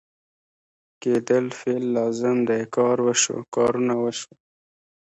کېدل 1.01 1.45
فعل 1.57 1.83
لازم 1.95 2.37
دی 2.47 2.61
کار 2.75 2.97
وشو، 3.07 3.37
کارونه 3.55 3.93
وشول 4.03 4.37